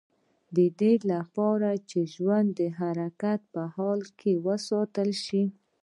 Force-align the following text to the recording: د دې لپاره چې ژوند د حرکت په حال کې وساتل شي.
د 0.55 0.57
دې 0.79 0.93
لپاره 1.11 1.69
چې 1.89 1.99
ژوند 2.13 2.49
د 2.59 2.61
حرکت 2.79 3.39
په 3.53 3.61
حال 3.75 4.01
کې 4.19 4.31
وساتل 4.47 5.09
شي. 5.25 5.43